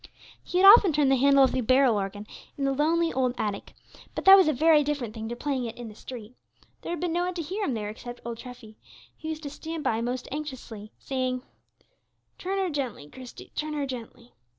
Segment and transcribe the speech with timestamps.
[0.43, 2.25] He had often turned the handle of the barrel organ
[2.57, 3.75] in the lonely old attic,
[4.15, 6.33] but that was a very different thing to playing it in the street.
[6.81, 8.77] There had been no one to hear him there except old Treffy,
[9.21, 11.43] who used to stand by most anxiously, saying,
[12.39, 14.33] "Turn her gently, Christie; turn her gently."